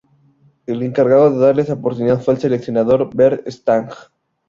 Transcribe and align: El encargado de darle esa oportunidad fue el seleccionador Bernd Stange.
El 0.65 0.81
encargado 0.81 1.29
de 1.29 1.37
darle 1.37 1.61
esa 1.61 1.73
oportunidad 1.75 2.19
fue 2.19 2.33
el 2.33 2.39
seleccionador 2.39 3.11
Bernd 3.15 3.43
Stange. 3.47 3.95